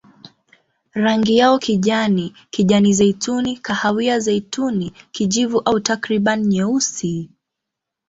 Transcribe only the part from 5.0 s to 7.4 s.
kijivu au takriban nyeusi.